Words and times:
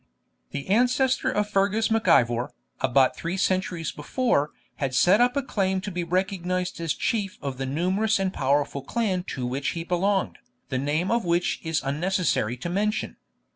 The 0.49 0.67
ancestor 0.67 1.29
of 1.29 1.47
Fergus 1.51 1.91
Mac 1.91 2.07
Ivor, 2.07 2.49
about 2.79 3.15
three 3.15 3.37
centuries 3.37 3.91
before, 3.91 4.49
had 4.77 4.95
set 4.95 5.21
up 5.21 5.37
a 5.37 5.43
claim 5.43 5.79
to 5.81 5.91
be 5.91 6.03
recognised 6.03 6.81
as 6.81 6.95
chief 6.95 7.37
of 7.39 7.59
the 7.59 7.67
numerous 7.67 8.17
and 8.17 8.33
powerful 8.33 8.81
clan 8.81 9.21
to 9.27 9.45
which 9.45 9.73
he 9.77 9.83
belonged, 9.83 10.39
the 10.69 10.79
name 10.79 11.11
of 11.11 11.23
which 11.23 11.59
it 11.61 11.69
is 11.69 11.83
unnecessary 11.83 12.57
to 12.57 12.67
mention. 12.67 13.17